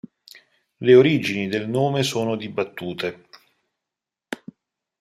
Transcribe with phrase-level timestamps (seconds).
[0.79, 3.25] Le origini del nome sono dibattute.